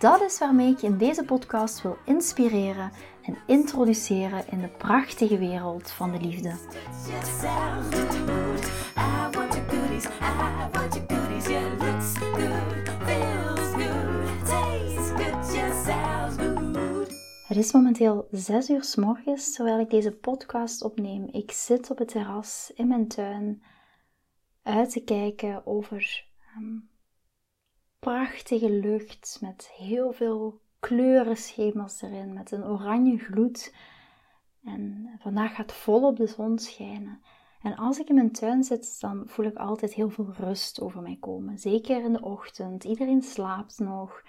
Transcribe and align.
Dat 0.00 0.20
is 0.20 0.38
waarmee 0.38 0.72
ik 0.72 0.78
je 0.78 0.86
in 0.86 0.98
deze 0.98 1.24
podcast 1.24 1.82
wil 1.82 1.96
inspireren 2.04 2.92
en 3.22 3.38
introduceren 3.46 4.44
in 4.50 4.60
de 4.60 4.68
prachtige 4.68 5.38
wereld 5.38 5.90
van 5.90 6.12
de 6.12 6.20
liefde. 6.20 6.48
Het 17.46 17.56
is 17.56 17.72
momenteel 17.72 18.28
6 18.30 18.70
uur 18.70 18.84
s 18.84 18.96
morgens 18.96 19.52
terwijl 19.52 19.80
ik 19.80 19.90
deze 19.90 20.12
podcast 20.12 20.82
opneem. 20.82 21.28
Ik 21.32 21.50
zit 21.50 21.90
op 21.90 21.98
het 21.98 22.08
terras 22.08 22.72
in 22.74 22.88
mijn 22.88 23.08
tuin 23.08 23.62
uit 24.62 24.90
te 24.90 25.00
kijken 25.00 25.66
over 25.66 26.24
um, 26.56 26.89
prachtige 28.00 28.70
lucht 28.70 29.38
met 29.40 29.70
heel 29.76 30.12
veel 30.12 30.60
kleurenschema's 30.78 32.02
erin, 32.02 32.32
met 32.32 32.50
een 32.50 32.64
oranje 32.64 33.18
gloed. 33.18 33.74
En 34.64 35.10
vandaag 35.18 35.54
gaat 35.54 35.72
volop 35.72 36.16
de 36.16 36.26
zon 36.26 36.58
schijnen. 36.58 37.20
En 37.62 37.76
als 37.76 37.98
ik 37.98 38.08
in 38.08 38.14
mijn 38.14 38.32
tuin 38.32 38.64
zit, 38.64 39.00
dan 39.00 39.22
voel 39.26 39.46
ik 39.46 39.56
altijd 39.56 39.94
heel 39.94 40.10
veel 40.10 40.32
rust 40.32 40.80
over 40.80 41.02
mij 41.02 41.16
komen. 41.20 41.58
Zeker 41.58 42.04
in 42.04 42.12
de 42.12 42.22
ochtend. 42.22 42.84
Iedereen 42.84 43.22
slaapt 43.22 43.78
nog. 43.78 44.22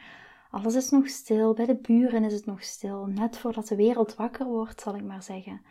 Alles 0.49 0.75
is 0.75 0.89
nog 0.89 1.09
stil. 1.09 1.53
Bij 1.53 1.65
de 1.65 1.75
buren 1.75 2.23
is 2.23 2.33
het 2.33 2.45
nog 2.45 2.63
stil. 2.63 3.05
Net 3.05 3.37
voordat 3.37 3.67
de 3.67 3.75
wereld 3.75 4.15
wakker 4.15 4.45
wordt, 4.45 4.81
zal 4.81 4.95
ik 4.95 5.03
maar 5.03 5.23
zeggen. 5.23 5.61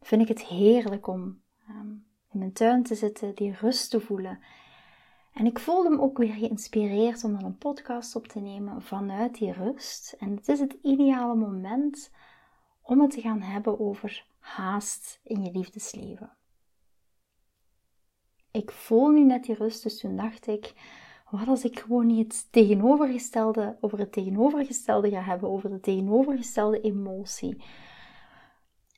Vind 0.00 0.22
ik 0.22 0.28
het 0.28 0.44
heerlijk 0.44 1.06
om 1.06 1.40
um, 1.68 2.06
in 2.32 2.38
mijn 2.38 2.52
tuin 2.52 2.82
te 2.82 2.94
zitten, 2.94 3.34
die 3.34 3.56
rust 3.60 3.90
te 3.90 4.00
voelen. 4.00 4.38
En 5.34 5.46
ik 5.46 5.58
voelde 5.58 5.90
me 5.90 6.00
ook 6.00 6.18
weer 6.18 6.34
geïnspireerd 6.34 7.24
om 7.24 7.32
dan 7.32 7.44
een 7.44 7.58
podcast 7.58 8.16
op 8.16 8.26
te 8.26 8.40
nemen 8.40 8.82
vanuit 8.82 9.34
die 9.38 9.52
rust. 9.52 10.16
En 10.18 10.36
het 10.36 10.48
is 10.48 10.60
het 10.60 10.76
ideale 10.82 11.34
moment 11.34 12.10
om 12.82 13.00
het 13.00 13.10
te 13.10 13.20
gaan 13.20 13.40
hebben 13.40 13.80
over 13.80 14.26
haast 14.38 15.20
in 15.22 15.42
je 15.42 15.50
liefdesleven. 15.50 16.36
Ik 18.50 18.70
voel 18.70 19.08
nu 19.08 19.24
net 19.24 19.44
die 19.44 19.54
rust, 19.54 19.82
dus 19.82 20.00
toen 20.00 20.16
dacht 20.16 20.46
ik, 20.46 20.72
wat 21.30 21.48
als 21.48 21.64
ik 21.64 21.78
gewoon 21.78 22.06
niet 22.06 22.32
het 22.32 22.52
tegenovergestelde 22.52 23.76
over 23.80 23.98
het 23.98 24.12
tegenovergestelde 24.12 25.10
ga 25.10 25.22
hebben, 25.22 25.48
over 25.48 25.70
de 25.70 25.80
tegenovergestelde 25.80 26.80
emotie. 26.80 27.64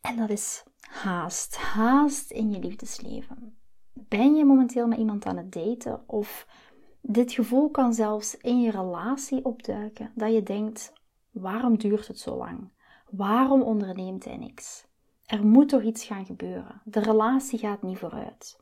En 0.00 0.16
dat 0.16 0.30
is 0.30 0.64
haast. 0.80 1.56
Haast 1.56 2.30
in 2.30 2.52
je 2.52 2.58
liefdesleven. 2.58 3.56
Ben 3.98 4.34
je 4.34 4.44
momenteel 4.44 4.86
met 4.86 4.98
iemand 4.98 5.26
aan 5.26 5.36
het 5.36 5.52
daten 5.52 6.08
of 6.08 6.46
dit 7.00 7.32
gevoel 7.32 7.70
kan 7.70 7.94
zelfs 7.94 8.36
in 8.36 8.60
je 8.60 8.70
relatie 8.70 9.44
opduiken 9.44 10.12
dat 10.14 10.32
je 10.32 10.42
denkt: 10.42 10.92
waarom 11.30 11.78
duurt 11.78 12.06
het 12.06 12.18
zo 12.18 12.36
lang? 12.36 12.70
Waarom 13.10 13.62
onderneemt 13.62 14.24
hij 14.24 14.36
niks? 14.36 14.86
Er 15.24 15.46
moet 15.46 15.68
toch 15.68 15.82
iets 15.82 16.04
gaan 16.04 16.26
gebeuren. 16.26 16.80
De 16.84 17.00
relatie 17.00 17.58
gaat 17.58 17.82
niet 17.82 17.98
vooruit. 17.98 18.60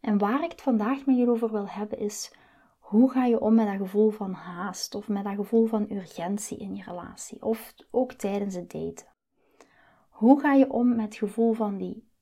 En 0.00 0.18
waar 0.18 0.44
ik 0.44 0.50
het 0.50 0.62
vandaag 0.62 1.06
met 1.06 1.16
jullie 1.16 1.30
over 1.30 1.50
wil 1.50 1.68
hebben 1.68 1.98
is: 1.98 2.34
hoe 2.78 3.10
ga 3.10 3.24
je 3.24 3.40
om 3.40 3.54
met 3.54 3.66
dat 3.66 3.76
gevoel 3.76 4.10
van 4.10 4.32
haast 4.32 4.94
of 4.94 5.08
met 5.08 5.24
dat 5.24 5.34
gevoel 5.34 5.66
van 5.66 5.90
urgentie 5.90 6.58
in 6.58 6.74
je 6.74 6.82
relatie 6.82 7.42
of 7.42 7.74
ook 7.90 8.12
tijdens 8.12 8.54
het 8.54 8.70
daten? 8.70 9.06
Hoe 10.08 10.40
ga 10.40 10.52
je 10.52 10.70
om 10.70 10.88
met 10.88 11.04
het 11.04 11.16
gevoel 11.16 11.52
van 11.52 11.76
die 11.76 12.12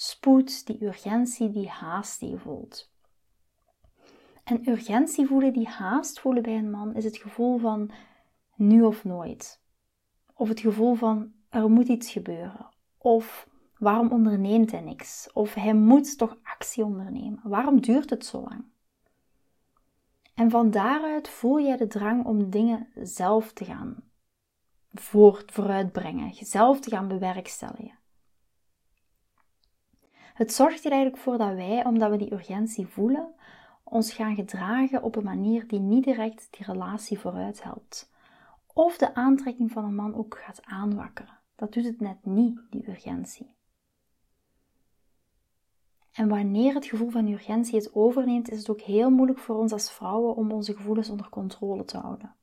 spoed, 0.00 0.66
die 0.66 0.84
urgentie, 0.84 1.50
die 1.50 1.68
haast 1.68 2.20
die 2.20 2.30
je 2.30 2.38
voelt? 2.38 2.90
En 4.44 4.68
urgentie 4.68 5.26
voelen, 5.26 5.52
die 5.52 5.66
haast 5.66 6.20
voelen 6.20 6.42
bij 6.42 6.56
een 6.56 6.70
man, 6.70 6.94
is 6.94 7.04
het 7.04 7.16
gevoel 7.16 7.58
van 7.58 7.90
nu 8.54 8.82
of 8.82 9.04
nooit. 9.04 9.60
Of 10.34 10.48
het 10.48 10.60
gevoel 10.60 10.94
van 10.94 11.32
er 11.48 11.70
moet 11.70 11.88
iets 11.88 12.10
gebeuren. 12.10 12.68
Of 12.98 13.48
waarom 13.78 14.10
onderneemt 14.10 14.70
hij 14.70 14.80
niks? 14.80 15.32
Of 15.32 15.54
hij 15.54 15.74
moet 15.74 16.18
toch 16.18 16.36
actie 16.42 16.84
ondernemen. 16.84 17.40
Waarom 17.42 17.80
duurt 17.80 18.10
het 18.10 18.26
zo 18.26 18.40
lang? 18.40 18.64
En 20.34 20.50
van 20.50 20.70
daaruit 20.70 21.28
voel 21.28 21.60
jij 21.60 21.76
de 21.76 21.86
drang 21.86 22.24
om 22.24 22.50
dingen 22.50 22.88
zelf 22.94 23.52
te 23.52 23.64
gaan 23.64 23.96
voort, 24.92 25.52
vooruitbrengen, 25.52 26.28
jezelf 26.28 26.80
te 26.80 26.90
gaan 26.90 27.08
bewerkstelligen. 27.08 27.98
Het 30.38 30.52
zorgt 30.52 30.84
er 30.84 30.90
eigenlijk 30.90 31.22
voor 31.22 31.38
dat 31.38 31.54
wij, 31.54 31.84
omdat 31.84 32.10
we 32.10 32.16
die 32.16 32.32
urgentie 32.32 32.86
voelen, 32.86 33.34
ons 33.84 34.12
gaan 34.12 34.34
gedragen 34.34 35.02
op 35.02 35.16
een 35.16 35.24
manier 35.24 35.68
die 35.68 35.80
niet 35.80 36.04
direct 36.04 36.48
die 36.50 36.66
relatie 36.66 37.18
vooruit 37.18 37.62
helpt. 37.62 38.12
Of 38.72 38.98
de 38.98 39.14
aantrekking 39.14 39.72
van 39.72 39.84
een 39.84 39.94
man 39.94 40.14
ook 40.14 40.38
gaat 40.44 40.64
aanwakkeren. 40.64 41.38
Dat 41.54 41.72
doet 41.72 41.84
het 41.84 42.00
net 42.00 42.24
niet, 42.24 42.60
die 42.70 42.88
urgentie. 42.88 43.54
En 46.12 46.28
wanneer 46.28 46.74
het 46.74 46.86
gevoel 46.86 47.10
van 47.10 47.28
urgentie 47.28 47.74
het 47.74 47.94
overneemt, 47.94 48.50
is 48.50 48.58
het 48.58 48.70
ook 48.70 48.80
heel 48.80 49.10
moeilijk 49.10 49.38
voor 49.38 49.56
ons 49.56 49.72
als 49.72 49.92
vrouwen 49.92 50.36
om 50.36 50.52
onze 50.52 50.74
gevoelens 50.74 51.10
onder 51.10 51.28
controle 51.28 51.84
te 51.84 51.98
houden. 51.98 52.34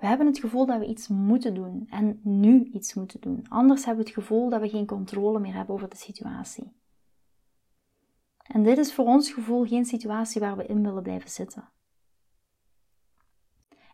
We 0.00 0.06
hebben 0.06 0.26
het 0.26 0.38
gevoel 0.38 0.66
dat 0.66 0.78
we 0.78 0.86
iets 0.86 1.08
moeten 1.08 1.54
doen 1.54 1.86
en 1.90 2.20
nu 2.22 2.64
iets 2.64 2.94
moeten 2.94 3.20
doen. 3.20 3.46
Anders 3.48 3.84
hebben 3.84 4.04
we 4.04 4.10
het 4.10 4.18
gevoel 4.18 4.48
dat 4.48 4.60
we 4.60 4.68
geen 4.68 4.86
controle 4.86 5.40
meer 5.40 5.54
hebben 5.54 5.74
over 5.74 5.88
de 5.88 5.96
situatie. 5.96 6.72
En 8.48 8.62
dit 8.62 8.78
is 8.78 8.94
voor 8.94 9.04
ons 9.04 9.32
gevoel 9.32 9.64
geen 9.64 9.84
situatie 9.84 10.40
waar 10.40 10.56
we 10.56 10.66
in 10.66 10.82
willen 10.82 11.02
blijven 11.02 11.30
zitten. 11.30 11.68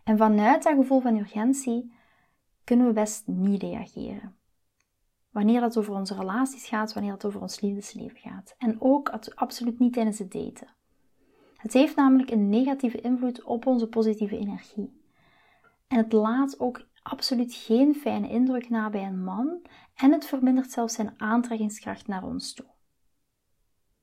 En 0.05 0.17
vanuit 0.17 0.63
dat 0.63 0.75
gevoel 0.75 1.01
van 1.01 1.17
urgentie 1.17 1.93
kunnen 2.65 2.87
we 2.87 2.93
best 2.93 3.27
niet 3.27 3.63
reageren. 3.63 4.37
Wanneer 5.31 5.61
dat 5.61 5.77
over 5.77 5.95
onze 5.95 6.15
relaties 6.15 6.67
gaat, 6.67 6.93
wanneer 6.93 7.13
het 7.13 7.25
over 7.25 7.41
ons 7.41 7.61
liefdesleven 7.61 8.19
gaat. 8.19 8.55
En 8.59 8.81
ook 8.81 9.09
absoluut 9.35 9.79
niet 9.79 9.93
tijdens 9.93 10.19
het 10.19 10.33
daten. 10.33 10.75
Het 11.57 11.73
heeft 11.73 11.97
namelijk 11.97 12.31
een 12.31 12.49
negatieve 12.49 13.01
invloed 13.01 13.43
op 13.43 13.67
onze 13.67 13.89
positieve 13.89 14.39
energie. 14.39 15.01
En 15.89 15.97
het 15.97 16.13
laat 16.13 16.61
ook 16.61 16.87
absoluut 17.03 17.55
geen 17.55 17.95
fijne 17.95 18.29
indruk 18.29 18.69
na 18.69 18.91
bij 18.91 19.07
een 19.07 19.25
man 19.25 19.63
en 19.95 20.13
het 20.13 20.27
vermindert 20.27 20.71
zelfs 20.71 20.95
zijn 20.95 21.15
aantrekkingskracht 21.17 22.07
naar 22.07 22.25
ons 22.25 22.55
toe. 22.55 22.72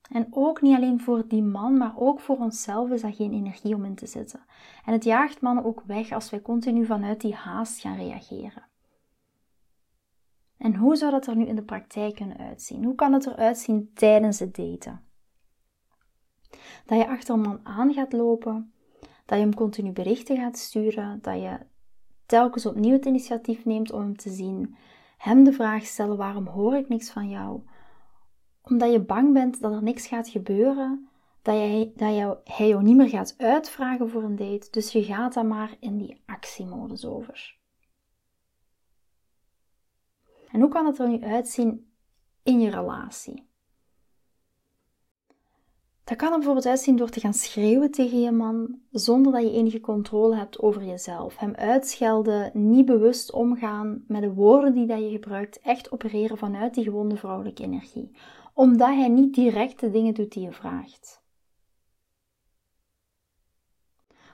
En 0.09 0.27
ook 0.31 0.61
niet 0.61 0.75
alleen 0.75 1.01
voor 1.01 1.27
die 1.27 1.43
man, 1.43 1.77
maar 1.77 1.93
ook 1.97 2.19
voor 2.19 2.37
onszelf 2.37 2.89
is 2.89 3.01
dat 3.01 3.15
geen 3.15 3.33
energie 3.33 3.75
om 3.75 3.85
in 3.85 3.95
te 3.95 4.07
zitten. 4.07 4.39
En 4.85 4.93
het 4.93 5.03
jaagt 5.03 5.41
mannen 5.41 5.63
ook 5.63 5.81
weg 5.85 6.11
als 6.11 6.29
wij 6.29 6.41
continu 6.41 6.85
vanuit 6.85 7.21
die 7.21 7.33
haast 7.33 7.79
gaan 7.79 7.95
reageren. 7.95 8.67
En 10.57 10.75
hoe 10.75 10.95
zou 10.95 11.11
dat 11.11 11.27
er 11.27 11.35
nu 11.35 11.45
in 11.45 11.55
de 11.55 11.63
praktijk 11.63 12.15
kunnen 12.15 12.37
uitzien? 12.37 12.83
Hoe 12.83 12.95
kan 12.95 13.13
het 13.13 13.25
eruit 13.25 13.57
zien 13.57 13.91
tijdens 13.93 14.39
het 14.39 14.55
daten? 14.55 15.03
Dat 16.85 16.97
je 16.97 17.07
achter 17.07 17.33
een 17.33 17.41
man 17.41 17.59
aan 17.63 17.93
gaat 17.93 18.13
lopen, 18.13 18.73
dat 18.99 19.37
je 19.37 19.43
hem 19.43 19.55
continu 19.55 19.91
berichten 19.91 20.37
gaat 20.37 20.57
sturen, 20.57 21.19
dat 21.21 21.41
je 21.41 21.59
telkens 22.25 22.65
opnieuw 22.65 22.93
het 22.93 23.05
initiatief 23.05 23.65
neemt 23.65 23.91
om 23.91 23.99
hem 24.01 24.17
te 24.17 24.29
zien, 24.29 24.75
hem 25.17 25.43
de 25.43 25.53
vraag 25.53 25.85
stellen: 25.85 26.17
waarom 26.17 26.47
hoor 26.47 26.75
ik 26.75 26.89
niks 26.89 27.09
van 27.09 27.29
jou? 27.29 27.61
Omdat 28.69 28.91
je 28.91 28.99
bang 28.99 29.33
bent 29.33 29.61
dat 29.61 29.73
er 29.73 29.83
niks 29.83 30.07
gaat 30.07 30.27
gebeuren, 30.27 31.09
dat, 31.41 31.55
jij, 31.55 31.91
dat 31.95 32.15
jou, 32.15 32.37
hij 32.43 32.67
jou 32.67 32.83
niet 32.83 32.95
meer 32.95 33.09
gaat 33.09 33.35
uitvragen 33.37 34.09
voor 34.09 34.23
een 34.23 34.35
date, 34.35 34.67
dus 34.71 34.91
je 34.91 35.03
gaat 35.03 35.33
dan 35.33 35.47
maar 35.47 35.75
in 35.79 35.97
die 35.97 36.21
actiemodus 36.25 37.05
over. 37.05 37.57
En 40.51 40.59
hoe 40.59 40.69
kan 40.69 40.85
het 40.85 40.99
er 40.99 41.09
nu 41.09 41.23
uitzien 41.23 41.91
in 42.43 42.59
je 42.59 42.69
relatie? 42.69 43.47
Dat 46.03 46.17
kan 46.17 46.29
er 46.29 46.35
bijvoorbeeld 46.35 46.65
uitzien 46.65 46.95
door 46.95 47.09
te 47.09 47.19
gaan 47.19 47.33
schreeuwen 47.33 47.91
tegen 47.91 48.21
je 48.21 48.31
man 48.31 48.79
zonder 48.91 49.31
dat 49.31 49.41
je 49.41 49.51
enige 49.51 49.79
controle 49.79 50.35
hebt 50.35 50.59
over 50.59 50.83
jezelf. 50.83 51.37
Hem 51.37 51.55
uitschelden, 51.55 52.51
niet 52.53 52.85
bewust 52.85 53.31
omgaan 53.31 54.03
met 54.07 54.21
de 54.21 54.33
woorden 54.33 54.73
die 54.73 54.85
dat 54.85 54.99
je 54.99 55.09
gebruikt, 55.09 55.59
echt 55.59 55.91
opereren 55.91 56.37
vanuit 56.37 56.73
die 56.73 56.83
gewonde 56.83 57.15
vrouwelijke 57.15 57.63
energie. 57.63 58.11
Omdat 58.53 58.87
hij 58.87 59.07
niet 59.07 59.33
direct 59.33 59.79
de 59.79 59.91
dingen 59.91 60.13
doet 60.13 60.31
die 60.31 60.43
je 60.43 60.51
vraagt. 60.51 61.21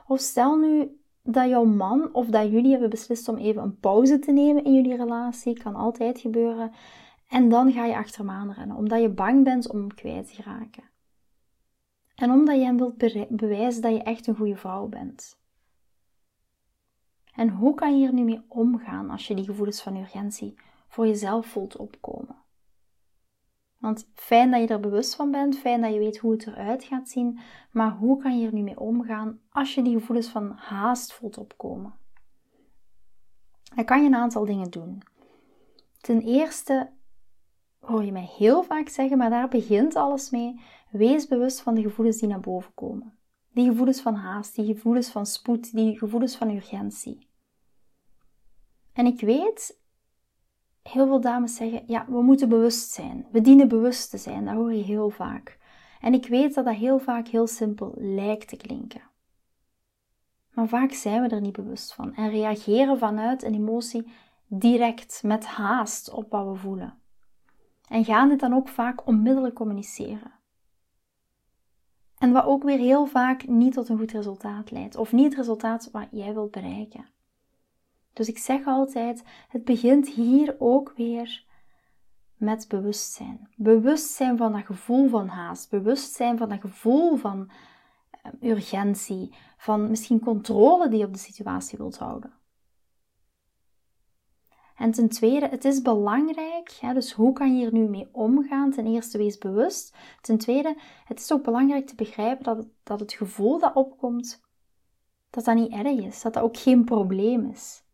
Of 0.07 0.19
stel 0.19 0.57
nu 0.57 0.99
dat 1.23 1.49
jouw 1.49 1.65
man 1.65 2.13
of 2.13 2.27
dat 2.27 2.51
jullie 2.51 2.71
hebben 2.71 2.89
beslist 2.89 3.27
om 3.27 3.37
even 3.37 3.61
een 3.61 3.79
pauze 3.79 4.19
te 4.19 4.31
nemen 4.31 4.63
in 4.63 4.73
jullie 4.73 4.95
relatie. 4.95 5.59
Kan 5.59 5.75
altijd 5.75 6.19
gebeuren. 6.19 6.71
En 7.27 7.49
dan 7.49 7.71
ga 7.71 7.85
je 7.85 7.95
achter 7.95 8.19
hem 8.19 8.29
aanrennen, 8.29 8.77
omdat 8.77 9.01
je 9.01 9.09
bang 9.09 9.43
bent 9.43 9.69
om 9.69 9.77
hem 9.77 9.93
kwijt 9.93 10.35
te 10.35 10.41
raken. 10.41 10.83
En 12.15 12.31
omdat 12.31 12.55
je 12.55 12.63
hem 12.63 12.77
wilt 12.77 12.97
bewijzen 13.29 13.81
dat 13.81 13.91
je 13.91 14.03
echt 14.03 14.27
een 14.27 14.35
goede 14.35 14.55
vrouw 14.55 14.87
bent. 14.87 15.37
En 17.33 17.49
hoe 17.49 17.75
kan 17.75 17.91
je 17.91 17.97
hier 17.97 18.13
nu 18.13 18.23
mee 18.23 18.41
omgaan 18.47 19.09
als 19.09 19.27
je 19.27 19.35
die 19.35 19.45
gevoelens 19.45 19.81
van 19.81 19.95
urgentie 19.95 20.55
voor 20.87 21.07
jezelf 21.07 21.45
voelt 21.45 21.75
opkomen? 21.75 22.44
Want 23.85 24.09
fijn 24.13 24.51
dat 24.51 24.61
je 24.61 24.67
er 24.67 24.79
bewust 24.79 25.15
van 25.15 25.31
bent, 25.31 25.57
fijn 25.57 25.81
dat 25.81 25.93
je 25.93 25.99
weet 25.99 26.17
hoe 26.17 26.31
het 26.31 26.47
eruit 26.47 26.83
gaat 26.83 27.09
zien, 27.09 27.39
maar 27.71 27.91
hoe 27.91 28.21
kan 28.21 28.31
je 28.31 28.37
hier 28.37 28.53
nu 28.53 28.61
mee 28.61 28.79
omgaan 28.79 29.39
als 29.49 29.75
je 29.75 29.81
die 29.81 29.99
gevoelens 29.99 30.27
van 30.27 30.51
haast 30.51 31.13
voelt 31.13 31.37
opkomen? 31.37 31.93
Dan 33.75 33.85
kan 33.85 34.01
je 34.01 34.07
een 34.07 34.15
aantal 34.15 34.45
dingen 34.45 34.69
doen. 34.69 35.01
Ten 36.01 36.21
eerste 36.21 36.91
hoor 37.79 38.03
je 38.03 38.11
mij 38.11 38.29
heel 38.37 38.63
vaak 38.63 38.89
zeggen, 38.89 39.17
maar 39.17 39.29
daar 39.29 39.47
begint 39.47 39.95
alles 39.95 40.29
mee. 40.29 40.61
Wees 40.91 41.27
bewust 41.27 41.61
van 41.61 41.75
de 41.75 41.81
gevoelens 41.81 42.17
die 42.17 42.29
naar 42.29 42.39
boven 42.39 42.73
komen. 42.73 43.17
Die 43.51 43.67
gevoelens 43.67 44.01
van 44.01 44.15
haast, 44.15 44.55
die 44.55 44.65
gevoelens 44.65 45.09
van 45.09 45.25
spoed, 45.25 45.71
die 45.71 45.97
gevoelens 45.97 46.35
van 46.35 46.49
urgentie. 46.49 47.29
En 48.93 49.05
ik 49.05 49.21
weet, 49.21 49.79
heel 50.89 51.07
veel 51.07 51.21
dames 51.21 51.55
zeggen, 51.55 51.83
ja, 51.87 52.05
we 52.07 52.21
moeten 52.21 52.49
bewust 52.49 52.91
zijn. 52.91 53.25
We 53.31 53.41
dienen 53.41 53.67
bewust 53.67 54.09
te 54.09 54.17
zijn, 54.17 54.45
dat 54.45 54.53
hoor 54.53 54.73
je 54.73 54.83
heel 54.83 55.09
vaak. 55.09 55.57
En 56.01 56.13
ik 56.13 56.27
weet 56.27 56.53
dat 56.53 56.65
dat 56.65 56.75
heel 56.75 56.99
vaak 56.99 57.27
heel 57.27 57.47
simpel 57.47 57.93
lijkt 57.97 58.47
te 58.47 58.57
klinken. 58.57 59.01
Maar 60.51 60.67
vaak 60.67 60.91
zijn 60.91 61.21
we 61.21 61.27
er 61.27 61.41
niet 61.41 61.55
bewust 61.55 61.93
van 61.93 62.13
en 62.15 62.29
reageren 62.29 62.97
vanuit 62.97 63.43
een 63.43 63.53
emotie 63.53 64.11
direct 64.47 65.23
met 65.23 65.45
haast 65.45 66.11
op 66.11 66.31
wat 66.31 66.47
we 66.47 66.55
voelen. 66.55 66.93
En 67.87 68.05
gaan 68.05 68.29
dit 68.29 68.39
dan 68.39 68.53
ook 68.53 68.67
vaak 68.67 69.07
onmiddellijk 69.07 69.55
communiceren. 69.55 70.33
En 72.17 72.31
wat 72.31 72.45
ook 72.45 72.63
weer 72.63 72.77
heel 72.77 73.05
vaak 73.05 73.47
niet 73.47 73.73
tot 73.73 73.89
een 73.89 73.97
goed 73.97 74.11
resultaat 74.11 74.71
leidt, 74.71 74.95
of 74.95 75.11
niet 75.11 75.25
het 75.25 75.35
resultaat 75.35 75.89
wat 75.91 76.07
jij 76.11 76.33
wilt 76.33 76.51
bereiken. 76.51 77.05
Dus 78.15 78.27
ik 78.27 78.37
zeg 78.37 78.65
altijd: 78.65 79.23
het 79.49 79.63
begint 79.63 80.09
hier 80.09 80.55
ook 80.59 80.93
weer 80.95 81.45
met 82.37 82.65
bewustzijn. 82.67 83.49
Bewustzijn 83.55 84.37
van 84.37 84.51
dat 84.51 84.65
gevoel 84.65 85.09
van 85.09 85.27
haast, 85.27 85.69
bewustzijn 85.69 86.37
van 86.37 86.49
dat 86.49 86.59
gevoel 86.59 87.15
van 87.15 87.51
eh, 88.11 88.49
urgentie, 88.49 89.35
van 89.57 89.89
misschien 89.89 90.19
controle 90.19 90.89
die 90.89 90.99
je 90.99 91.05
op 91.05 91.13
de 91.13 91.19
situatie 91.19 91.77
wilt 91.77 91.97
houden. 91.97 92.33
En 94.75 94.91
ten 94.91 95.09
tweede, 95.09 95.47
het 95.47 95.65
is 95.65 95.81
belangrijk, 95.81 96.79
dus 96.93 97.11
hoe 97.11 97.33
kan 97.33 97.55
je 97.55 97.59
hier 97.59 97.73
nu 97.73 97.87
mee 97.87 98.09
omgaan? 98.11 98.71
Ten 98.71 98.85
eerste, 98.85 99.17
wees 99.17 99.37
bewust. 99.37 99.95
Ten 100.21 100.37
tweede, 100.37 100.77
het 101.05 101.19
is 101.19 101.31
ook 101.31 101.43
belangrijk 101.43 101.87
te 101.87 101.95
begrijpen 101.95 102.43
dat 102.43 102.57
het, 102.57 102.67
dat 102.83 102.99
het 102.99 103.13
gevoel 103.13 103.59
dat 103.59 103.75
opkomt, 103.75 104.43
dat 105.29 105.45
dat 105.45 105.55
niet 105.55 105.71
erg 105.71 105.97
is, 105.97 106.21
dat 106.21 106.33
dat 106.33 106.43
ook 106.43 106.57
geen 106.57 106.85
probleem 106.85 107.49
is. 107.49 107.84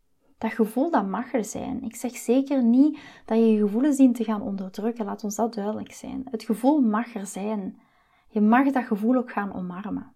Dat 0.42 0.52
gevoel, 0.52 0.90
dat 0.90 1.06
mag 1.06 1.32
er 1.32 1.44
zijn. 1.44 1.82
Ik 1.82 1.96
zeg 1.96 2.16
zeker 2.16 2.62
niet 2.62 3.00
dat 3.24 3.38
je 3.38 3.52
je 3.52 3.58
gevoelens 3.58 3.96
dient 3.96 4.16
te 4.16 4.24
gaan 4.24 4.42
onderdrukken, 4.42 5.04
laat 5.04 5.24
ons 5.24 5.36
dat 5.36 5.54
duidelijk 5.54 5.92
zijn. 5.92 6.26
Het 6.30 6.42
gevoel 6.42 6.80
mag 6.80 7.14
er 7.14 7.26
zijn. 7.26 7.80
Je 8.28 8.40
mag 8.40 8.70
dat 8.70 8.84
gevoel 8.84 9.16
ook 9.16 9.32
gaan 9.32 9.54
omarmen. 9.54 10.12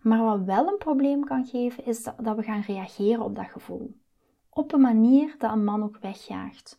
Maar 0.00 0.22
wat 0.22 0.44
wel 0.44 0.68
een 0.68 0.78
probleem 0.78 1.24
kan 1.24 1.46
geven, 1.46 1.84
is 1.84 2.02
dat, 2.02 2.36
we 2.36 2.42
gaan 2.42 2.60
reageren 2.60 3.24
op 3.24 3.36
dat 3.36 3.50
gevoel 3.50 4.00
op 4.50 4.72
een 4.72 4.80
manier 4.80 5.34
dat 5.38 5.52
een 5.52 5.64
man 5.64 5.82
ook 5.82 5.98
wegjaagt 5.98 6.78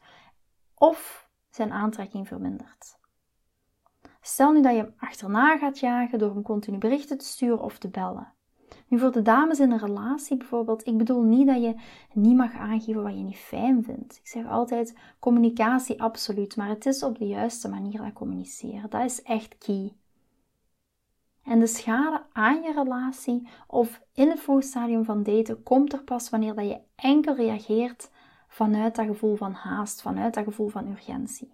of 0.75 1.29
zijn 1.49 1.71
aantrekking 1.71 2.27
vermindert. 2.27 2.99
Stel 4.21 4.51
nu 4.51 4.61
dat 4.61 4.71
je 4.75 4.77
hem 4.77 4.93
achterna 4.97 5.57
gaat 5.57 5.79
jagen 5.79 6.19
door 6.19 6.33
hem 6.33 6.43
continu 6.43 6.77
berichten 6.77 7.17
te 7.17 7.25
sturen 7.25 7.61
of 7.61 7.77
te 7.77 7.89
bellen. 7.89 8.33
Nu 8.87 8.99
voor 8.99 9.11
de 9.11 9.21
dames 9.21 9.59
in 9.59 9.71
een 9.71 9.79
relatie 9.79 10.37
bijvoorbeeld, 10.37 10.87
ik 10.87 10.97
bedoel 10.97 11.21
niet 11.21 11.47
dat 11.47 11.61
je 11.61 11.75
niet 12.13 12.35
mag 12.35 12.53
aangeven 12.53 13.03
wat 13.03 13.13
je 13.13 13.23
niet 13.23 13.37
fijn 13.37 13.83
vindt. 13.83 14.17
Ik 14.17 14.27
zeg 14.27 14.47
altijd 14.47 14.97
communicatie 15.19 16.01
absoluut, 16.01 16.55
maar 16.55 16.69
het 16.69 16.85
is 16.85 17.03
op 17.03 17.17
de 17.17 17.27
juiste 17.27 17.69
manier 17.69 18.01
dat 18.01 18.13
communiceren. 18.13 18.89
Dat 18.89 19.03
is 19.03 19.21
echt 19.21 19.57
key. 19.57 19.93
En 21.43 21.59
de 21.59 21.67
schade 21.67 22.23
aan 22.31 22.61
je 22.61 22.73
relatie 22.73 23.47
of 23.67 24.01
in 24.13 24.29
het 24.29 24.39
vroegstadium 24.39 25.05
van 25.05 25.23
daten 25.23 25.63
komt 25.63 25.93
er 25.93 26.03
pas 26.03 26.29
wanneer 26.29 26.55
dat 26.55 26.65
je 26.65 26.79
enkel 26.95 27.35
reageert 27.35 28.09
vanuit 28.47 28.95
dat 28.95 29.05
gevoel 29.05 29.35
van 29.35 29.53
haast, 29.53 30.01
vanuit 30.01 30.33
dat 30.33 30.43
gevoel 30.43 30.67
van 30.67 30.87
urgentie. 30.87 31.53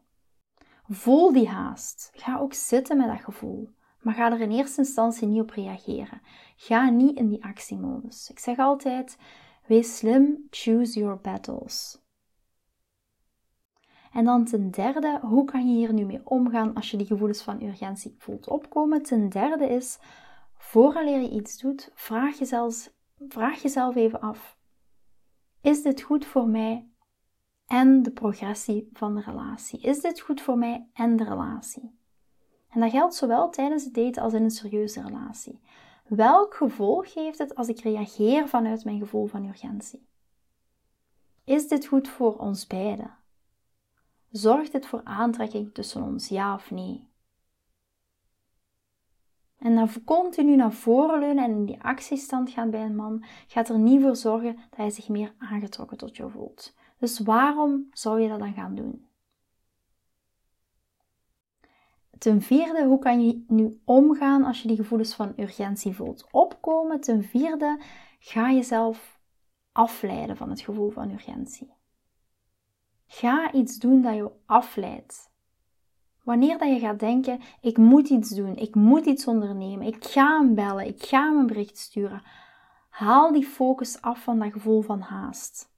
Voel 0.89 1.33
die 1.33 1.47
haast. 1.47 2.11
Ga 2.13 2.39
ook 2.39 2.53
zitten 2.53 2.97
met 2.97 3.07
dat 3.07 3.19
gevoel. 3.19 3.69
Maar 4.07 4.15
ga 4.15 4.31
er 4.31 4.41
in 4.41 4.51
eerste 4.51 4.81
instantie 4.81 5.27
niet 5.27 5.41
op 5.41 5.49
reageren. 5.49 6.21
Ga 6.55 6.89
niet 6.89 7.17
in 7.17 7.27
die 7.27 7.43
actiemodus. 7.43 8.29
Ik 8.29 8.39
zeg 8.39 8.57
altijd: 8.57 9.17
wees 9.65 9.97
slim, 9.97 10.47
choose 10.49 10.99
your 10.99 11.21
battles. 11.21 12.01
En 14.11 14.25
dan 14.25 14.45
ten 14.45 14.71
derde, 14.71 15.19
hoe 15.21 15.45
kan 15.45 15.69
je 15.69 15.75
hier 15.75 15.93
nu 15.93 16.05
mee 16.05 16.21
omgaan 16.23 16.73
als 16.73 16.91
je 16.91 16.97
die 16.97 17.05
gevoelens 17.05 17.43
van 17.43 17.63
urgentie 17.63 18.15
voelt 18.17 18.47
opkomen? 18.47 19.03
Ten 19.03 19.29
derde 19.29 19.67
is, 19.69 19.99
vooraleer 20.57 21.21
je 21.21 21.29
iets 21.29 21.57
doet, 21.57 21.91
vraag 21.93 22.37
jezelf, 22.37 22.93
vraag 23.27 23.61
jezelf 23.61 23.95
even 23.95 24.19
af. 24.19 24.57
Is 25.61 25.81
dit 25.81 26.01
goed 26.01 26.25
voor 26.25 26.47
mij 26.47 26.89
en 27.65 28.03
de 28.03 28.11
progressie 28.11 28.89
van 28.93 29.15
de 29.15 29.21
relatie? 29.21 29.81
Is 29.81 30.01
dit 30.01 30.19
goed 30.19 30.41
voor 30.41 30.57
mij 30.57 30.89
en 30.93 31.15
de 31.15 31.23
relatie? 31.23 31.96
En 32.69 32.79
dat 32.79 32.91
geldt 32.91 33.15
zowel 33.15 33.49
tijdens 33.49 33.83
het 33.83 33.93
daten 33.93 34.21
als 34.21 34.33
in 34.33 34.43
een 34.43 34.51
serieuze 34.51 35.01
relatie. 35.01 35.59
Welk 36.07 36.55
gevolg 36.55 37.13
heeft 37.13 37.37
het 37.37 37.55
als 37.55 37.67
ik 37.67 37.79
reageer 37.79 38.47
vanuit 38.47 38.85
mijn 38.85 38.99
gevoel 38.99 39.25
van 39.25 39.47
urgentie? 39.47 40.07
Is 41.43 41.67
dit 41.67 41.85
goed 41.85 42.07
voor 42.07 42.37
ons 42.37 42.67
beiden? 42.67 43.17
Zorgt 44.29 44.71
dit 44.71 44.85
voor 44.85 45.01
aantrekking 45.03 45.73
tussen 45.73 46.03
ons, 46.03 46.27
ja 46.27 46.53
of 46.53 46.71
nee? 46.71 47.07
En 49.57 49.75
dan 49.75 49.89
continu 50.05 50.55
naar 50.55 50.71
voren 50.71 51.19
leunen 51.19 51.43
en 51.43 51.51
in 51.51 51.65
die 51.65 51.83
actiestand 51.83 52.49
gaan 52.49 52.69
bij 52.69 52.81
een 52.81 52.95
man, 52.95 53.23
gaat 53.47 53.69
er 53.69 53.79
niet 53.79 54.01
voor 54.01 54.15
zorgen 54.15 54.55
dat 54.55 54.77
hij 54.77 54.89
zich 54.89 55.09
meer 55.09 55.33
aangetrokken 55.37 55.97
tot 55.97 56.15
jou 56.15 56.31
voelt. 56.31 56.75
Dus 56.97 57.19
waarom 57.19 57.87
zou 57.91 58.21
je 58.21 58.29
dat 58.29 58.39
dan 58.39 58.53
gaan 58.53 58.75
doen? 58.75 59.06
Ten 62.19 62.41
vierde, 62.41 62.85
hoe 62.85 62.99
kan 62.99 63.25
je 63.25 63.43
nu 63.47 63.81
omgaan 63.85 64.43
als 64.43 64.61
je 64.61 64.67
die 64.67 64.77
gevoelens 64.77 65.15
van 65.15 65.33
urgentie 65.37 65.95
voelt 65.95 66.27
opkomen? 66.31 67.01
Ten 67.01 67.23
vierde, 67.23 67.81
ga 68.19 68.51
jezelf 68.51 69.19
afleiden 69.71 70.37
van 70.37 70.49
het 70.49 70.61
gevoel 70.61 70.89
van 70.89 71.11
urgentie. 71.11 71.73
Ga 73.05 73.53
iets 73.53 73.77
doen 73.77 74.01
dat 74.01 74.15
je 74.15 74.31
afleidt. 74.45 75.31
Wanneer 76.23 76.57
dat 76.57 76.69
je 76.69 76.79
gaat 76.79 76.99
denken, 76.99 77.39
ik 77.61 77.77
moet 77.77 78.09
iets 78.09 78.29
doen, 78.29 78.55
ik 78.55 78.75
moet 78.75 79.05
iets 79.05 79.27
ondernemen, 79.27 79.87
ik 79.87 80.05
ga 80.05 80.39
hem 80.39 80.55
bellen, 80.55 80.87
ik 80.87 81.03
ga 81.03 81.23
hem 81.23 81.37
een 81.37 81.47
bericht 81.47 81.77
sturen. 81.77 82.21
Haal 82.89 83.31
die 83.31 83.45
focus 83.45 84.01
af 84.01 84.23
van 84.23 84.39
dat 84.39 84.51
gevoel 84.51 84.81
van 84.81 84.99
haast. 84.99 85.75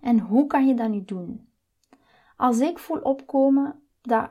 En 0.00 0.18
hoe 0.18 0.46
kan 0.46 0.66
je 0.66 0.74
dat 0.74 0.88
nu 0.88 1.04
doen? 1.04 1.48
Als 2.36 2.58
ik 2.58 2.78
voel 2.78 2.98
opkomen 2.98 3.83
dat 4.06 4.30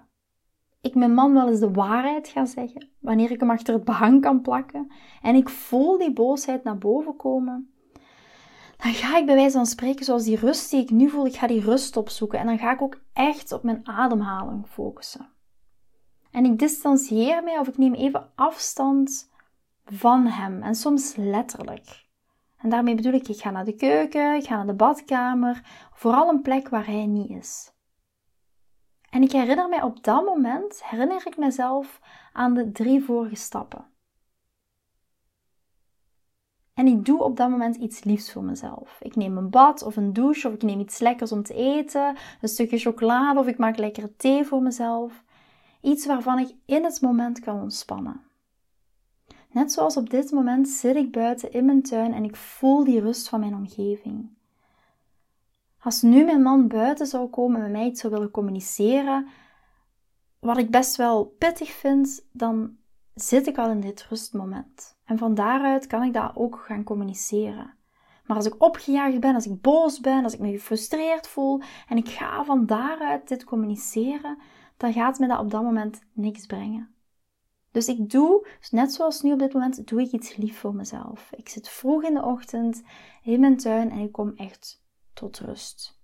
ik 0.81 0.95
mijn 0.95 1.13
man 1.13 1.33
wel 1.33 1.47
eens 1.47 1.59
de 1.59 1.71
waarheid 1.71 2.27
ga 2.27 2.45
zeggen, 2.45 2.89
wanneer 2.99 3.31
ik 3.31 3.39
hem 3.39 3.49
achter 3.49 3.73
het 3.73 3.83
behang 3.83 4.21
kan 4.21 4.41
plakken, 4.41 4.91
en 5.21 5.35
ik 5.35 5.49
voel 5.49 5.97
die 5.97 6.13
boosheid 6.13 6.63
naar 6.63 6.77
boven 6.77 7.15
komen, 7.15 7.73
dan 8.83 8.93
ga 8.93 9.17
ik 9.17 9.25
bij 9.25 9.35
wijze 9.35 9.55
van 9.57 9.65
spreken, 9.65 10.05
zoals 10.05 10.23
die 10.23 10.37
rust 10.37 10.71
die 10.71 10.81
ik 10.81 10.89
nu 10.89 11.09
voel, 11.09 11.25
ik 11.25 11.35
ga 11.35 11.47
die 11.47 11.61
rust 11.61 11.97
opzoeken. 11.97 12.39
En 12.39 12.45
dan 12.45 12.57
ga 12.57 12.71
ik 12.71 12.81
ook 12.81 13.01
echt 13.13 13.51
op 13.51 13.63
mijn 13.63 13.87
ademhaling 13.87 14.67
focussen. 14.67 15.29
En 16.31 16.45
ik 16.45 16.59
distancieer 16.59 17.43
mij 17.43 17.59
of 17.59 17.67
ik 17.67 17.77
neem 17.77 17.93
even 17.93 18.29
afstand 18.35 19.31
van 19.85 20.25
hem. 20.25 20.61
En 20.61 20.75
soms 20.75 21.15
letterlijk. 21.15 22.05
En 22.57 22.69
daarmee 22.69 22.95
bedoel 22.95 23.13
ik, 23.13 23.27
ik 23.27 23.41
ga 23.41 23.51
naar 23.51 23.65
de 23.65 23.75
keuken, 23.75 24.35
ik 24.35 24.45
ga 24.45 24.55
naar 24.55 24.65
de 24.65 24.73
badkamer. 24.73 25.61
Vooral 25.91 26.29
een 26.29 26.41
plek 26.41 26.69
waar 26.69 26.85
hij 26.85 27.05
niet 27.05 27.29
is. 27.29 27.72
En 29.13 29.21
ik 29.21 29.31
herinner 29.31 29.69
mij 29.69 29.81
op 29.81 30.03
dat 30.03 30.25
moment, 30.25 30.83
herinner 30.83 31.27
ik 31.27 31.37
mezelf 31.37 31.99
aan 32.31 32.53
de 32.53 32.71
drie 32.71 33.03
vorige 33.03 33.35
stappen. 33.35 33.85
En 36.73 36.87
ik 36.87 37.05
doe 37.05 37.23
op 37.23 37.37
dat 37.37 37.49
moment 37.49 37.75
iets 37.75 38.03
liefs 38.03 38.31
voor 38.31 38.43
mezelf. 38.43 38.97
Ik 39.01 39.15
neem 39.15 39.37
een 39.37 39.49
bad 39.49 39.83
of 39.83 39.95
een 39.95 40.13
douche 40.13 40.47
of 40.47 40.53
ik 40.53 40.61
neem 40.61 40.79
iets 40.79 40.99
lekkers 40.99 41.31
om 41.31 41.43
te 41.43 41.53
eten, 41.53 42.15
een 42.41 42.47
stukje 42.47 42.77
chocolade 42.77 43.39
of 43.39 43.47
ik 43.47 43.57
maak 43.57 43.77
lekkere 43.77 44.15
thee 44.15 44.43
voor 44.43 44.61
mezelf. 44.61 45.23
Iets 45.81 46.05
waarvan 46.05 46.39
ik 46.39 46.55
in 46.65 46.83
het 46.83 47.01
moment 47.01 47.39
kan 47.39 47.61
ontspannen. 47.61 48.21
Net 49.51 49.71
zoals 49.71 49.97
op 49.97 50.09
dit 50.09 50.31
moment 50.31 50.69
zit 50.69 50.95
ik 50.95 51.11
buiten 51.11 51.51
in 51.51 51.65
mijn 51.65 51.81
tuin 51.81 52.13
en 52.13 52.23
ik 52.23 52.35
voel 52.35 52.83
die 52.83 53.01
rust 53.01 53.29
van 53.29 53.39
mijn 53.39 53.55
omgeving. 53.55 54.32
Als 55.83 56.01
nu 56.01 56.23
mijn 56.25 56.41
man 56.41 56.67
buiten 56.67 57.07
zou 57.07 57.29
komen 57.29 57.55
en 57.55 57.61
met 57.61 57.71
mij 57.71 57.85
iets 57.85 58.01
zou 58.01 58.13
willen 58.13 58.31
communiceren, 58.31 59.27
wat 60.39 60.57
ik 60.57 60.71
best 60.71 60.95
wel 60.95 61.25
pittig 61.25 61.71
vind, 61.71 62.27
dan 62.31 62.77
zit 63.13 63.47
ik 63.47 63.57
al 63.57 63.69
in 63.69 63.79
dit 63.79 64.05
rustmoment. 64.09 64.97
En 65.05 65.17
van 65.17 65.35
daaruit 65.35 65.87
kan 65.87 66.03
ik 66.03 66.13
dat 66.13 66.31
ook 66.35 66.63
gaan 66.65 66.83
communiceren. 66.83 67.73
Maar 68.25 68.37
als 68.37 68.45
ik 68.45 68.63
opgejaagd 68.63 69.19
ben, 69.19 69.35
als 69.35 69.45
ik 69.45 69.61
boos 69.61 69.99
ben, 69.99 70.23
als 70.23 70.33
ik 70.33 70.39
me 70.39 70.51
gefrustreerd 70.51 71.27
voel 71.27 71.61
en 71.87 71.97
ik 71.97 72.09
ga 72.09 72.43
van 72.43 72.65
daaruit 72.65 73.27
dit 73.27 73.43
communiceren, 73.43 74.37
dan 74.77 74.93
gaat 74.93 75.19
me 75.19 75.27
dat 75.27 75.39
op 75.39 75.51
dat 75.51 75.63
moment 75.63 76.01
niks 76.13 76.45
brengen. 76.45 76.95
Dus 77.71 77.87
ik 77.87 78.09
doe, 78.09 78.47
net 78.71 78.93
zoals 78.93 79.21
nu 79.21 79.33
op 79.33 79.39
dit 79.39 79.53
moment, 79.53 79.87
doe 79.87 80.01
ik 80.01 80.11
iets 80.11 80.35
lief 80.35 80.59
voor 80.59 80.75
mezelf. 80.75 81.31
Ik 81.35 81.49
zit 81.49 81.69
vroeg 81.69 82.03
in 82.03 82.13
de 82.13 82.23
ochtend 82.23 82.83
in 83.23 83.39
mijn 83.39 83.57
tuin 83.57 83.91
en 83.91 83.99
ik 83.99 84.11
kom 84.11 84.33
echt 84.35 84.82
tot 85.13 85.39
rust. 85.39 86.01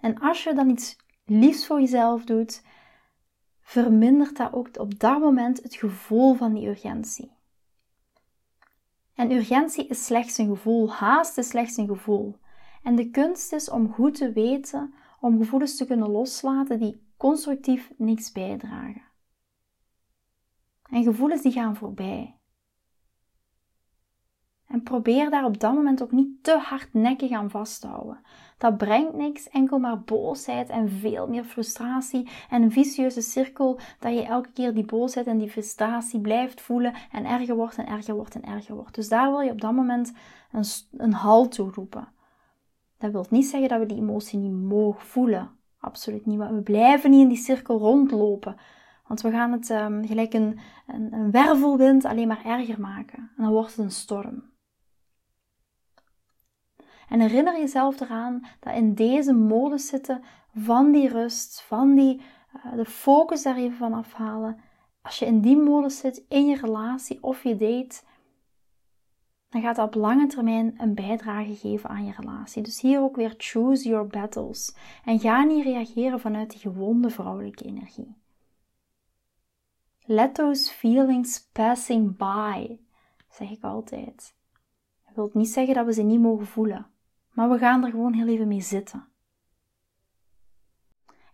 En 0.00 0.18
als 0.18 0.44
je 0.44 0.54
dan 0.54 0.68
iets 0.68 0.96
liefs 1.24 1.66
voor 1.66 1.80
jezelf 1.80 2.24
doet, 2.24 2.62
vermindert 3.60 4.36
dat 4.36 4.52
ook 4.52 4.68
op 4.78 4.98
dat 4.98 5.20
moment 5.20 5.62
het 5.62 5.74
gevoel 5.74 6.34
van 6.34 6.54
die 6.54 6.68
urgentie. 6.68 7.36
En 9.14 9.30
urgentie 9.30 9.86
is 9.86 10.04
slechts 10.04 10.38
een 10.38 10.48
gevoel, 10.48 10.92
haast 10.92 11.38
is 11.38 11.48
slechts 11.48 11.76
een 11.76 11.86
gevoel. 11.86 12.38
En 12.82 12.96
de 12.96 13.10
kunst 13.10 13.52
is 13.52 13.70
om 13.70 13.92
goed 13.92 14.14
te 14.14 14.32
weten, 14.32 14.94
om 15.20 15.38
gevoelens 15.38 15.76
te 15.76 15.86
kunnen 15.86 16.10
loslaten 16.10 16.78
die 16.78 17.06
constructief 17.16 17.92
niks 17.96 18.32
bijdragen. 18.32 19.02
En 20.90 21.02
gevoelens 21.02 21.42
die 21.42 21.52
gaan 21.52 21.76
voorbij. 21.76 22.37
En 24.68 24.82
probeer 24.82 25.30
daar 25.30 25.44
op 25.44 25.60
dat 25.60 25.74
moment 25.74 26.02
ook 26.02 26.12
niet 26.12 26.42
te 26.42 26.58
hardnekkig 26.58 27.30
aan 27.30 27.50
vast 27.50 27.80
te 27.80 27.86
houden. 27.86 28.20
Dat 28.58 28.76
brengt 28.76 29.14
niks, 29.14 29.48
enkel 29.48 29.78
maar 29.78 30.00
boosheid 30.00 30.68
en 30.68 30.90
veel 30.90 31.28
meer 31.28 31.44
frustratie 31.44 32.28
en 32.50 32.62
een 32.62 32.72
vicieuze 32.72 33.20
cirkel 33.20 33.78
dat 33.98 34.14
je 34.14 34.22
elke 34.22 34.50
keer 34.52 34.74
die 34.74 34.84
boosheid 34.84 35.26
en 35.26 35.38
die 35.38 35.50
frustratie 35.50 36.20
blijft 36.20 36.60
voelen 36.60 36.94
en 37.12 37.24
erger 37.24 37.56
wordt 37.56 37.76
en 37.76 37.86
erger 37.86 38.14
wordt 38.14 38.34
en 38.34 38.44
erger 38.44 38.74
wordt. 38.74 38.94
Dus 38.94 39.08
daar 39.08 39.30
wil 39.30 39.40
je 39.40 39.50
op 39.50 39.60
dat 39.60 39.72
moment 39.72 40.12
een, 40.52 40.64
een 40.96 41.12
halt 41.12 41.52
toe 41.52 41.70
roepen. 41.74 42.08
Dat 42.98 43.12
wil 43.12 43.26
niet 43.30 43.46
zeggen 43.46 43.68
dat 43.68 43.78
we 43.78 43.86
die 43.86 43.98
emotie 43.98 44.38
niet 44.38 44.68
mogen 44.68 45.06
voelen. 45.06 45.50
Absoluut 45.80 46.26
niet. 46.26 46.38
Maar 46.38 46.54
we 46.54 46.62
blijven 46.62 47.10
niet 47.10 47.20
in 47.20 47.28
die 47.28 47.36
cirkel 47.36 47.78
rondlopen. 47.78 48.56
Want 49.06 49.20
we 49.20 49.30
gaan 49.30 49.52
het 49.52 49.70
um, 49.70 50.06
gelijk 50.06 50.34
een, 50.34 50.58
een 50.86 51.30
wervelwind 51.30 52.04
alleen 52.04 52.28
maar 52.28 52.44
erger 52.44 52.80
maken. 52.80 53.18
En 53.18 53.42
dan 53.42 53.52
wordt 53.52 53.76
het 53.76 53.78
een 53.78 53.90
storm. 53.90 54.42
En 57.08 57.20
herinner 57.20 57.58
jezelf 57.58 58.00
eraan 58.00 58.46
dat 58.60 58.74
in 58.74 58.94
deze 58.94 59.32
modus 59.32 59.86
zitten 59.86 60.22
van 60.54 60.92
die 60.92 61.08
rust, 61.08 61.60
van 61.60 61.94
die, 61.94 62.20
uh, 62.56 62.72
de 62.72 62.84
focus 62.84 63.42
daar 63.42 63.56
even 63.56 63.76
van 63.76 63.92
afhalen. 63.94 64.60
Als 65.02 65.18
je 65.18 65.26
in 65.26 65.40
die 65.40 65.56
modus 65.56 65.98
zit 65.98 66.24
in 66.28 66.46
je 66.46 66.56
relatie 66.56 67.22
of 67.22 67.42
je 67.42 67.56
date, 67.56 68.00
dan 69.48 69.62
gaat 69.62 69.76
dat 69.76 69.86
op 69.86 69.94
lange 69.94 70.26
termijn 70.26 70.74
een 70.76 70.94
bijdrage 70.94 71.56
geven 71.56 71.90
aan 71.90 72.04
je 72.04 72.12
relatie. 72.16 72.62
Dus 72.62 72.80
hier 72.80 73.00
ook 73.00 73.16
weer 73.16 73.34
choose 73.36 73.88
your 73.88 74.06
battles. 74.06 74.76
En 75.04 75.20
ga 75.20 75.42
niet 75.42 75.64
reageren 75.64 76.20
vanuit 76.20 76.50
die 76.50 76.60
gewonde 76.60 77.10
vrouwelijke 77.10 77.64
energie. 77.64 78.16
Let 80.04 80.34
those 80.34 80.72
feelings 80.72 81.48
passing 81.52 82.16
by, 82.16 82.78
zeg 83.30 83.50
ik 83.50 83.62
altijd. 83.62 84.34
Dat 85.04 85.14
wil 85.14 85.30
niet 85.32 85.48
zeggen 85.48 85.74
dat 85.74 85.86
we 85.86 85.92
ze 85.92 86.02
niet 86.02 86.20
mogen 86.20 86.46
voelen. 86.46 86.86
Maar 87.38 87.50
we 87.50 87.58
gaan 87.58 87.84
er 87.84 87.90
gewoon 87.90 88.12
heel 88.12 88.26
even 88.26 88.48
mee 88.48 88.60
zitten. 88.60 89.08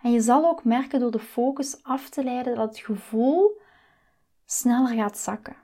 En 0.02 0.12
je 0.12 0.20
zal 0.20 0.44
ook 0.44 0.64
merken 0.64 1.00
door 1.00 1.10
de 1.10 1.18
focus 1.18 1.82
af 1.82 2.08
te 2.08 2.24
leiden 2.24 2.54
dat 2.54 2.68
het 2.68 2.78
gevoel 2.78 3.60
sneller 4.44 4.94
gaat 4.94 5.18
zakken. 5.18 5.56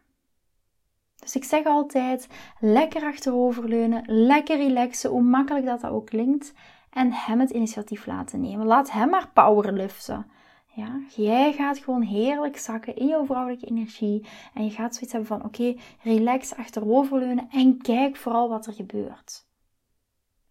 Dus 1.16 1.36
ik 1.36 1.44
zeg 1.44 1.64
altijd: 1.64 2.28
lekker 2.60 3.02
achteroverleunen, 3.02 4.02
lekker 4.06 4.56
relaxen, 4.56 5.10
hoe 5.10 5.22
makkelijk 5.22 5.66
dat, 5.66 5.80
dat 5.80 5.90
ook 5.90 6.06
klinkt, 6.06 6.52
en 6.90 7.12
hem 7.12 7.40
het 7.40 7.50
initiatief 7.50 8.06
laten 8.06 8.40
nemen. 8.40 8.66
Laat 8.66 8.90
hem 8.90 9.08
maar 9.08 9.30
powerliften. 9.32 10.30
Ja, 10.66 11.00
jij 11.08 11.52
gaat 11.52 11.78
gewoon 11.78 12.02
heerlijk 12.02 12.58
zakken 12.58 12.96
in 12.96 13.06
jouw 13.06 13.24
vrouwelijke 13.24 13.66
energie 13.66 14.26
en 14.54 14.64
je 14.64 14.70
gaat 14.70 14.94
zoiets 14.94 15.12
hebben 15.12 15.38
van: 15.38 15.44
oké, 15.44 15.76
relax 16.02 16.54
achteroverleunen 16.54 17.48
en 17.50 17.82
kijk 17.82 18.16
vooral 18.16 18.48
wat 18.48 18.66
er 18.66 18.72
gebeurt. 18.72 19.48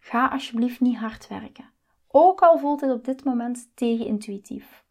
Ga 0.00 0.28
alsjeblieft 0.28 0.80
niet 0.80 0.96
hard 0.96 1.28
werken. 1.28 1.70
Ook 2.08 2.40
al 2.40 2.58
voelt 2.58 2.80
dit 2.80 2.90
op 2.90 3.04
dit 3.04 3.24
moment 3.24 3.70
tegenintuïtief. 3.74 4.84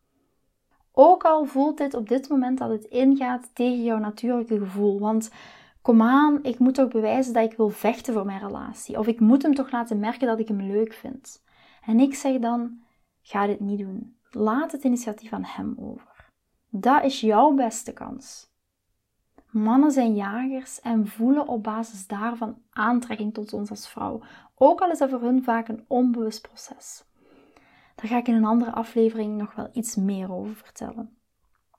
Ook 0.92 1.24
al 1.24 1.46
voelt 1.46 1.78
dit 1.78 1.94
op 1.94 2.10
dit 2.10 2.30
moment 2.30 2.58
dat 2.58 2.70
het 2.70 2.84
ingaat 2.84 3.50
tegen 3.54 3.84
jouw 3.84 3.98
natuurlijke 3.98 4.60
gevoel. 4.60 5.00
Want 5.00 5.32
kom 5.82 6.02
aan, 6.02 6.44
ik 6.44 6.60
moet 6.60 6.76
toch 6.76 6.88
bewijzen 6.88 7.34
dat 7.34 7.52
ik 7.52 7.58
wil 7.58 7.70
vechten 7.70 8.14
voor 8.14 8.26
mijn 8.26 8.40
relatie. 8.40 8.98
Of 8.98 9.08
ik 9.08 9.20
moet 9.20 9.42
hem 9.42 9.54
toch 9.54 9.72
laten 9.72 10.00
merken 10.00 10.28
dat 10.28 10.40
ik 10.40 10.48
hem 10.48 10.62
leuk 10.62 10.94
vind. 10.94 11.44
En 11.86 12.00
ik 12.00 12.16
zeg 12.16 12.40
dan, 12.40 12.82
ga 13.22 13.48
dit 13.48 13.60
niet 13.60 13.80
doen. 13.80 14.18
Laat 14.32 14.72
het 14.72 14.84
initiatief 14.84 15.34
aan 15.34 15.46
hem 15.46 15.76
over. 15.80 16.30
Dat 16.70 17.04
is 17.04 17.22
jouw 17.22 17.54
beste 17.54 17.94
kans. 17.94 18.49
Mannen 19.50 19.92
zijn 19.92 20.16
jagers 20.16 20.80
en 20.82 21.08
voelen 21.08 21.48
op 21.48 21.64
basis 21.64 22.08
daarvan 22.08 22.58
aantrekking 22.70 23.34
tot 23.34 23.54
ons 23.54 23.70
als 23.70 23.90
vrouw, 23.90 24.22
ook 24.56 24.82
al 24.82 24.92
is 24.92 24.98
dat 24.98 25.10
voor 25.10 25.22
hun 25.22 25.44
vaak 25.44 25.68
een 25.68 25.86
onbewust 25.88 26.42
proces. 26.42 27.04
Daar 27.96 28.08
ga 28.08 28.18
ik 28.18 28.28
in 28.28 28.36
een 28.36 28.46
andere 28.46 28.72
aflevering 28.72 29.38
nog 29.38 29.56
wel 29.56 29.70
iets 29.74 29.96
meer 29.96 30.32
over 30.32 30.56
vertellen. 30.56 31.18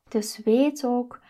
Dus 0.08 0.40
weet 0.44 0.84
ook, 0.84 1.20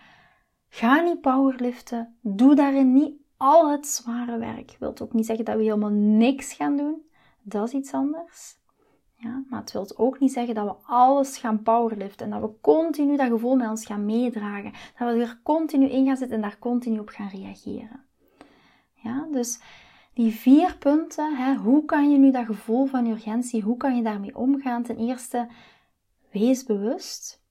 ga 0.69 1.01
niet 1.01 1.21
powerliften, 1.21 2.19
doe 2.21 2.55
daarin 2.55 2.93
niet 2.93 3.15
al 3.37 3.71
het 3.71 3.87
zware 3.87 4.39
werk. 4.39 4.77
Wilt 4.79 5.03
ook 5.03 5.13
niet 5.13 5.27
zeggen 5.27 5.45
dat 5.45 5.57
we 5.57 5.63
helemaal 5.63 5.91
niks 5.91 6.53
gaan 6.53 6.77
doen, 6.77 7.11
dat 7.43 7.67
is 7.67 7.75
iets 7.75 7.93
anders. 7.93 8.60
Ja, 9.23 9.43
maar 9.49 9.61
het 9.61 9.73
wil 9.73 9.87
ook 9.97 10.19
niet 10.19 10.33
zeggen 10.33 10.55
dat 10.55 10.65
we 10.65 10.75
alles 10.87 11.39
gaan 11.39 11.63
powerliften 11.63 12.27
en 12.27 12.41
dat 12.41 12.51
we 12.51 12.61
continu 12.61 13.17
dat 13.17 13.29
gevoel 13.29 13.57
met 13.57 13.69
ons 13.69 13.87
gaan 13.87 14.05
meedragen. 14.05 14.73
Dat 14.99 15.15
we 15.15 15.21
er 15.21 15.41
continu 15.43 15.87
in 15.89 16.07
gaan 16.07 16.17
zitten 16.17 16.37
en 16.37 16.43
daar 16.43 16.59
continu 16.59 16.99
op 16.99 17.09
gaan 17.09 17.29
reageren. 17.29 18.05
Ja, 18.95 19.27
dus 19.31 19.61
die 20.15 20.33
vier 20.33 20.77
punten, 20.79 21.37
hè, 21.37 21.55
hoe 21.55 21.85
kan 21.85 22.11
je 22.11 22.19
nu 22.19 22.31
dat 22.31 22.47
gevoel 22.47 22.87
van 22.87 23.07
urgentie, 23.07 23.63
hoe 23.63 23.77
kan 23.77 23.97
je 23.97 24.03
daarmee 24.03 24.37
omgaan? 24.37 24.83
Ten 24.83 24.97
eerste, 24.97 25.49
wees 26.31 26.65
bewust. 26.65 27.43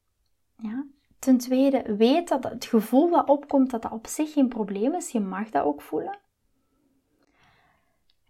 Ja. 0.56 0.86
Ten 1.20 1.38
tweede, 1.38 1.96
weet 1.96 2.28
dat 2.28 2.44
het 2.44 2.66
gevoel 2.66 3.10
dat 3.10 3.30
opkomt, 3.30 3.70
dat 3.70 3.82
dat 3.82 3.92
op 3.92 4.08
zich 4.08 4.34
geen 4.34 4.48
probleem 4.48 4.94
is. 4.96 5.12
Je 5.12 5.20
mag 5.20 5.50
dat 5.50 5.64
ook 5.64 5.82
voelen. 5.82 6.18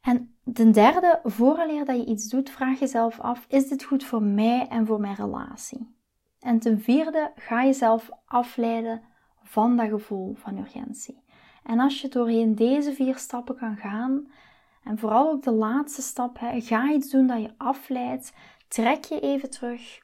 En 0.01 0.35
ten 0.53 0.71
derde, 0.71 1.19
vooraleer 1.23 1.85
dat 1.85 1.95
je 1.97 2.05
iets 2.05 2.29
doet, 2.29 2.49
vraag 2.49 2.79
jezelf 2.79 3.19
af: 3.19 3.45
is 3.47 3.67
dit 3.67 3.83
goed 3.83 4.03
voor 4.03 4.23
mij 4.23 4.67
en 4.67 4.85
voor 4.85 4.99
mijn 4.99 5.15
relatie? 5.15 5.95
En 6.39 6.59
ten 6.59 6.79
vierde, 6.81 7.31
ga 7.35 7.65
jezelf 7.65 8.09
afleiden 8.25 9.01
van 9.43 9.77
dat 9.77 9.89
gevoel 9.89 10.35
van 10.35 10.57
urgentie. 10.57 11.23
En 11.63 11.79
als 11.79 12.01
je 12.01 12.07
doorheen 12.07 12.55
deze 12.55 12.93
vier 12.93 13.17
stappen 13.17 13.55
kan 13.55 13.77
gaan, 13.77 14.27
en 14.83 14.97
vooral 14.97 15.29
ook 15.29 15.43
de 15.43 15.51
laatste 15.51 16.01
stap, 16.01 16.39
hè, 16.39 16.61
ga 16.61 16.91
iets 16.91 17.09
doen 17.09 17.27
dat 17.27 17.41
je 17.41 17.53
afleidt, 17.57 18.33
trek 18.67 19.03
je 19.03 19.19
even 19.19 19.49
terug, 19.49 19.99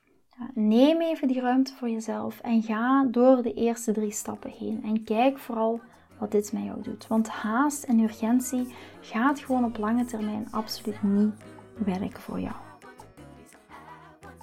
neem 0.53 1.01
even 1.01 1.27
die 1.27 1.41
ruimte 1.41 1.73
voor 1.73 1.89
jezelf 1.89 2.39
en 2.39 2.63
ga 2.63 3.03
door 3.03 3.41
de 3.41 3.53
eerste 3.53 3.91
drie 3.91 4.11
stappen 4.11 4.51
heen. 4.51 4.83
En 4.83 5.03
kijk 5.03 5.37
vooral 5.37 5.81
wat 6.17 6.31
dit 6.31 6.53
met 6.53 6.63
jou 6.63 6.81
doet. 6.81 7.07
Want 7.07 7.29
haast 7.29 7.83
en 7.83 7.99
urgentie 7.99 8.75
gaat 9.01 9.39
gewoon 9.39 9.65
op 9.65 9.77
lange 9.77 10.05
termijn 10.05 10.47
absoluut 10.51 11.03
niet 11.03 11.33
werken 11.73 12.21
voor 12.21 12.39
jou. 12.39 12.55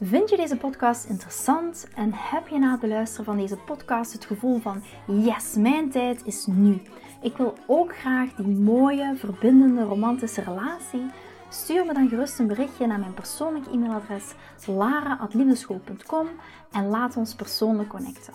Vind 0.05 0.31
je 0.31 0.37
deze 0.37 0.57
podcast 0.57 1.05
interessant 1.05 1.88
en 1.95 2.11
heb 2.14 2.49
je 2.49 2.59
na 2.59 2.71
het 2.71 2.81
beluisteren 2.81 3.25
van 3.25 3.37
deze 3.37 3.57
podcast 3.57 4.12
het 4.12 4.25
gevoel 4.25 4.59
van 4.59 4.83
yes, 5.07 5.55
mijn 5.55 5.91
tijd 5.91 6.26
is 6.26 6.47
nu. 6.47 6.83
Ik 7.21 7.37
wil 7.37 7.55
ook 7.67 7.97
graag 7.97 8.35
die 8.35 8.47
mooie, 8.47 9.14
verbindende, 9.17 9.83
romantische 9.83 10.41
relatie. 10.41 11.07
Stuur 11.49 11.87
me 11.87 11.93
dan 11.93 12.09
gerust 12.09 12.38
een 12.38 12.47
berichtje 12.47 12.87
naar 12.87 12.99
mijn 12.99 13.14
persoonlijke 13.14 13.71
e-mailadres 13.71 14.35
lara.liefdeschool.com 14.67 16.26
en 16.73 16.87
laat 16.88 17.17
ons 17.17 17.35
persoonlijk 17.35 17.88
connecten. 17.88 18.35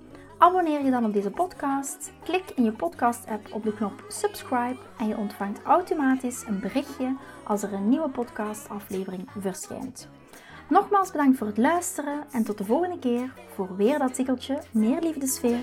Abonneer 0.41 0.83
je 0.83 0.91
dan 0.91 1.05
op 1.05 1.13
deze 1.13 1.29
podcast, 1.29 2.11
klik 2.23 2.51
in 2.55 2.63
je 2.63 2.71
podcast-app 2.71 3.53
op 3.53 3.63
de 3.63 3.73
knop 3.73 4.05
subscribe 4.07 4.77
en 4.97 5.07
je 5.07 5.17
ontvangt 5.17 5.61
automatisch 5.63 6.43
een 6.47 6.59
berichtje 6.59 7.15
als 7.43 7.63
er 7.63 7.73
een 7.73 7.89
nieuwe 7.89 8.09
podcastaflevering 8.09 9.27
verschijnt. 9.37 10.09
Nogmaals 10.69 11.11
bedankt 11.11 11.37
voor 11.37 11.47
het 11.47 11.57
luisteren 11.57 12.23
en 12.31 12.43
tot 12.43 12.57
de 12.57 12.65
volgende 12.65 12.99
keer 12.99 13.33
voor 13.53 13.75
weer 13.75 13.99
dat 13.99 14.13
tikkeltje 14.13 14.61
meer 14.71 15.01
liefdesfeer. 15.01 15.59